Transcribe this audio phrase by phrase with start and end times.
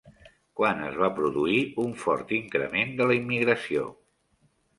[0.59, 3.87] Quan es va produir un fort increment de la immigració?